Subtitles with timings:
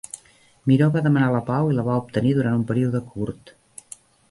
[0.71, 3.55] Miro va demanar la pau i la va obtenir durant un període curt.